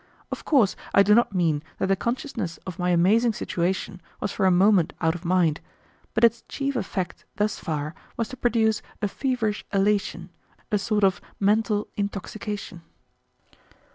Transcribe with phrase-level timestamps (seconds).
[0.31, 4.47] Of course I do not mean that the consciousness of my amazing situation was for
[4.47, 5.61] a moment out of mind,
[6.15, 10.31] but its chief effect thus far was to produce a feverish elation,
[10.71, 12.81] a sort of mental intoxication.